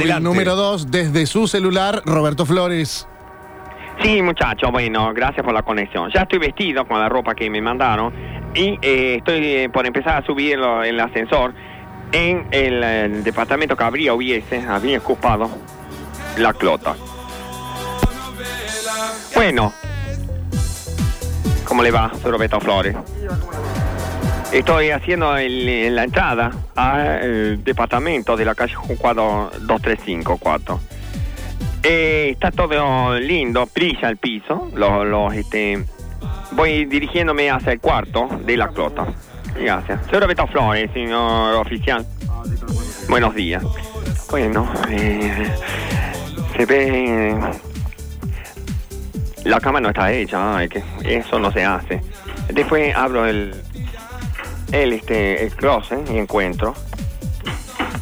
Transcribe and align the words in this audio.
móvil 0.00 0.12
Adelante. 0.12 0.24
número 0.28 0.56
2 0.56 0.90
desde 0.90 1.26
su 1.26 1.46
celular, 1.46 2.02
Roberto 2.04 2.46
Flores. 2.46 3.06
Sí, 4.02 4.22
muchacho, 4.22 4.70
bueno, 4.72 5.12
gracias 5.12 5.44
por 5.44 5.52
la 5.52 5.62
conexión. 5.62 6.10
Ya 6.14 6.22
estoy 6.22 6.38
vestido 6.38 6.86
con 6.88 6.98
la 6.98 7.08
ropa 7.08 7.34
que 7.34 7.50
me 7.50 7.60
mandaron 7.60 8.12
y 8.54 8.78
eh, 8.80 9.16
estoy 9.18 9.44
eh, 9.46 9.68
por 9.70 9.86
empezar 9.86 10.22
a 10.22 10.26
subir 10.26 10.58
lo- 10.58 10.82
el 10.82 10.98
ascensor 10.98 11.52
en 12.12 12.46
el, 12.50 13.22
departamento 13.22 13.76
que 13.76 13.84
habría 13.84 14.14
hubiese, 14.14 14.60
había 14.66 14.98
ocupado 14.98 15.50
la 16.38 16.52
clota. 16.54 16.96
Bueno, 19.34 19.72
¿cómo 21.64 21.82
le 21.82 21.90
va? 21.90 22.10
Roberto 22.24 22.58
Flores. 22.60 22.96
Estoy 24.52 24.90
haciendo 24.90 25.32
la 25.32 26.04
entrada 26.04 26.50
al 26.74 27.62
departamento 27.62 28.36
de 28.36 28.44
la 28.44 28.56
calle 28.56 28.74
Juncuado 28.74 29.48
2354. 29.60 30.80
Eh, 31.84 32.30
está 32.32 32.50
todo 32.50 33.18
lindo, 33.20 33.68
brilla 33.72 34.08
el 34.08 34.16
piso. 34.16 34.68
Los, 34.74 35.34
este, 35.34 35.84
voy 36.50 36.84
dirigiéndome 36.86 37.48
hacia 37.48 37.72
el 37.72 37.80
cuarto 37.80 38.28
de 38.44 38.56
la 38.56 38.68
clota. 38.68 39.06
Gracias. 39.54 40.00
Soy 40.10 40.18
Roberto 40.18 40.48
Flores, 40.48 40.90
señor 40.92 41.54
oficial. 41.54 42.04
Buenos 43.08 43.32
días. 43.36 43.62
Bueno, 44.30 44.68
eh, 44.90 45.48
se 46.56 46.66
ve. 46.66 47.38
La 49.44 49.60
cama 49.60 49.80
no 49.80 49.90
está 49.90 50.12
hecha, 50.12 50.62
eso 51.04 51.38
no 51.38 51.52
se 51.52 51.64
hace. 51.64 52.02
Después 52.52 52.94
abro 52.94 53.26
el, 53.26 53.54
el, 54.72 54.92
este, 54.92 55.44
el 55.44 55.54
closet 55.54 56.08
y 56.10 56.18
encuentro 56.18 56.74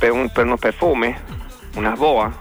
pe- 0.00 0.10
un- 0.10 0.30
unos 0.36 0.60
perfumes, 0.60 1.16
unas 1.76 1.98
boas, 1.98 2.34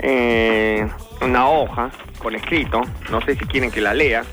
eh, 0.00 0.86
una 1.20 1.48
hoja 1.48 1.90
con 2.18 2.34
escrito, 2.34 2.82
no 3.10 3.20
sé 3.22 3.34
si 3.36 3.44
quieren 3.46 3.70
que 3.70 3.80
la 3.80 3.94
lea. 3.94 4.24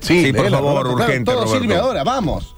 Sí, 0.00 0.32
por 0.32 0.44
léela, 0.44 0.58
favor, 0.58 0.72
Roberto, 0.84 0.96
claro, 0.96 1.10
urgente, 1.10 1.30
Todo 1.32 1.44
Roberto. 1.44 1.60
sirve 1.60 1.76
ahora, 1.76 2.04
vamos. 2.04 2.54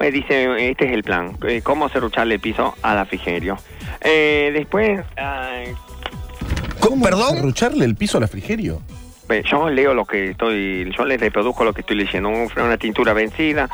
Me 0.00 0.10
dice, 0.12 0.70
este 0.70 0.86
es 0.86 0.92
el 0.92 1.02
plan, 1.02 1.36
eh, 1.46 1.60
cómo 1.62 1.88
cerrucharle 1.88 2.34
el 2.36 2.40
piso 2.40 2.74
al 2.82 2.98
refrigerio. 2.98 3.56
Eh, 4.00 4.50
después, 4.54 5.00
ay, 5.16 5.72
¿Cómo 6.80 7.02
¿Perdón? 7.04 7.34
¿Serrucharle 7.34 7.84
el 7.84 7.96
piso 7.96 8.18
al 8.18 8.22
refrigerio? 8.22 8.80
Ve, 8.80 8.97
Yo 9.44 9.68
leo 9.68 9.94
lo 9.94 10.04
que 10.04 10.30
estoy, 10.30 10.90
yo 10.96 11.04
les 11.04 11.20
reproduzco 11.20 11.64
lo 11.64 11.72
que 11.72 11.82
estoy 11.82 11.96
leyendo. 11.96 12.28
Un- 12.28 12.50
Una 12.56 12.76
tintura 12.78 13.12
vencida, 13.12 13.68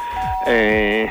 eh, 0.47 1.09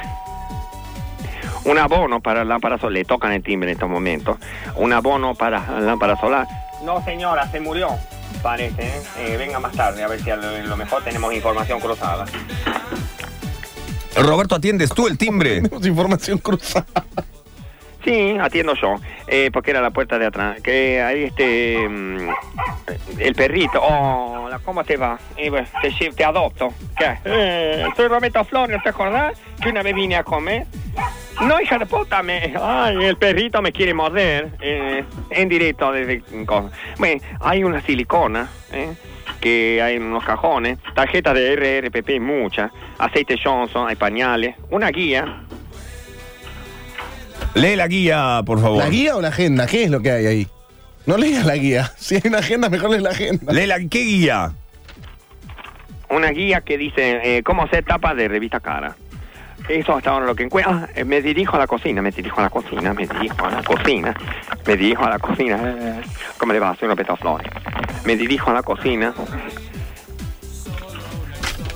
un 1.66 1.78
abono 1.78 2.20
para 2.20 2.44
lámpara 2.44 2.78
solar, 2.78 2.92
le 2.94 3.06
tocan 3.06 3.32
el 3.32 3.42
timbre 3.44 3.70
en 3.70 3.76
estos 3.76 3.90
momentos. 3.90 4.38
Un 4.76 4.92
abono 4.94 5.34
para 5.36 5.80
lámpara 5.80 6.20
solar. 6.20 6.46
No 6.84 7.04
señora, 7.06 7.50
se 7.50 7.60
murió, 7.62 7.88
parece. 8.42 8.82
¿eh? 8.84 9.02
Eh, 9.20 9.38
venga 9.38 9.60
más 9.60 9.72
tarde, 9.74 10.04
a 10.04 10.08
ver 10.08 10.22
si 10.22 10.30
a 10.30 10.36
lo, 10.36 10.58
lo 10.64 10.76
mejor 10.78 11.04
tenemos 11.04 11.34
información 11.34 11.80
cruzada. 11.80 12.26
Roberto, 14.16 14.56
¿atiendes 14.56 14.90
tú 14.92 15.08
el 15.08 15.18
timbre? 15.18 15.62
Tenemos 15.62 15.86
información 15.88 16.38
cruzada. 16.38 16.86
Sí, 18.04 18.38
atiendo 18.40 18.74
yo, 18.76 18.96
eh, 19.28 19.50
porque 19.54 19.72
era 19.72 19.82
la 19.82 19.92
puerta 19.92 20.20
de 20.20 20.26
atrás. 20.26 20.62
Que 20.62 21.02
hay 21.02 21.24
este. 21.24 21.88
mm, 21.88 22.30
el 23.18 23.36
perrito. 23.36 23.82
Hola, 23.82 24.60
¿cómo 24.60 24.84
te 24.84 24.98
va? 24.98 25.18
Eh, 25.38 25.52
te, 26.16 26.24
adopto. 26.24 26.74
¿Qué? 26.98 27.18
Eh, 27.24 27.86
soy 27.96 28.08
Roberto 28.08 28.44
Flores, 28.44 28.82
¿te 28.84 28.90
acordás? 28.90 29.40
Que 29.62 29.70
una 29.70 29.84
vez 29.84 29.96
vine 29.96 30.18
a 30.18 30.24
comer. 30.24 30.66
No, 31.42 31.60
hija 31.62 31.78
de 31.78 31.86
puta, 31.86 32.22
me. 32.22 32.54
Ay, 32.62 33.06
el 33.06 33.18
perrito 33.18 33.62
me 33.62 33.72
quiere 33.72 33.94
morder. 33.94 34.50
eh, 34.62 35.04
en 35.30 35.50
directo 35.50 35.92
desde. 35.92 36.22
Bueno, 36.98 37.22
hay 37.40 37.64
una 37.64 37.82
silicona, 37.82 38.50
que 39.40 39.82
hay 39.82 39.98
unos 39.98 40.24
cajones, 40.24 40.78
tarjetas 40.94 41.34
de 41.34 41.56
RRPP, 41.56 42.20
muchas, 42.20 42.72
aceite 42.98 43.38
Johnson, 43.42 43.88
hay 43.88 43.96
pañales, 43.96 44.56
una 44.70 44.90
guía, 44.90 45.44
Lee 47.56 47.76
la 47.76 47.88
guía, 47.88 48.42
por 48.46 48.62
favor. 48.62 48.80
¿La 48.84 48.90
guía 48.90 49.16
o 49.16 49.22
la 49.22 49.28
agenda? 49.30 49.68
¿Qué 49.68 49.84
es 49.84 49.92
lo 49.92 50.02
que 50.02 50.12
hay 50.12 50.26
ahí? 50.26 50.48
No 51.06 51.18
leas 51.18 51.46
la 51.46 51.56
guía. 51.56 51.92
Si 51.98 52.16
hay 52.16 52.22
una 52.26 52.40
agenda, 52.40 52.70
mejor 52.70 52.90
lees 52.90 53.04
la 53.04 53.12
agenda. 53.12 53.52
Lee 53.54 53.68
la, 53.68 53.80
¿Qué 53.80 54.04
guía? 54.04 54.54
una 56.10 56.30
guía 56.30 56.62
que 56.62 56.78
dice 56.78 57.38
eh, 57.38 57.44
cómo 57.44 57.64
hacer 57.64 57.84
tapas 57.84 58.16
de 58.16 58.28
revista 58.28 58.60
cara. 58.60 58.96
Eso 59.68 59.96
hasta 59.96 60.12
ahora 60.12 60.26
lo 60.26 60.36
que 60.36 60.44
encuentro. 60.44 60.74
Ah, 60.74 60.88
eh, 60.94 61.06
me 61.06 61.22
dirijo 61.22 61.56
a 61.56 61.60
la 61.60 61.68
cocina, 61.68 62.02
me 62.02 62.12
dirijo 62.12 62.40
a 62.40 62.44
la 62.44 62.50
cocina, 62.50 62.94
me 62.94 63.08
dirijo 63.08 63.46
a 63.46 63.50
la 63.50 63.64
cocina, 63.64 64.14
me 64.68 64.76
dirijo 64.78 65.06
a 65.06 65.10
la 65.10 65.20
cocina. 65.20 65.60
Eh, 65.64 66.02
¿Cómo 66.38 66.54
le 66.54 66.60
va? 66.60 66.76
Soy 66.76 66.88
Roberto 66.88 67.16
Flores. 67.16 67.48
Me 68.06 68.16
dirijo 68.16 68.52
a 68.52 68.54
la 68.54 68.64
cocina. 68.64 69.14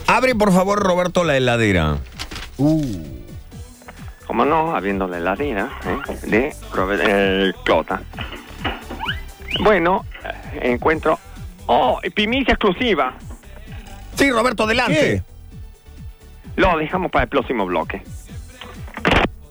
Abre, 0.07 0.35
por 0.35 0.53
favor, 0.53 0.79
Roberto, 0.79 1.23
la 1.23 1.37
heladera. 1.37 1.97
Uh. 2.57 3.16
Como 4.27 4.43
no, 4.45 4.75
abriendo 4.75 5.07
la 5.07 5.17
heladera 5.17 5.69
eh, 5.85 6.27
de 6.27 6.55
Robert- 6.73 7.01
eh, 7.07 7.53
Clota. 7.63 8.01
Bueno, 9.61 10.05
eh, 10.53 10.59
encuentro. 10.73 11.17
¡Oh! 11.65 11.99
Primicia 12.13 12.53
exclusiva. 12.53 13.13
Sí, 14.15 14.29
Roberto, 14.31 14.63
adelante. 14.63 15.23
¿Qué? 16.53 16.61
Lo 16.61 16.77
dejamos 16.77 17.09
para 17.11 17.23
el 17.23 17.29
próximo 17.29 17.65
bloque. 17.65 18.01